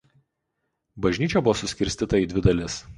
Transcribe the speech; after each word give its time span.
Bažnyčia 1.07 1.45
buvo 1.49 1.57
suskirstyta 1.63 2.25
į 2.25 2.31
dvi 2.35 2.49
dalis. 2.51 2.85